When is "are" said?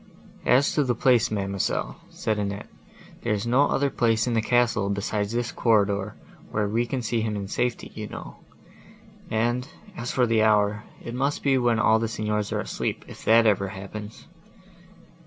12.51-12.61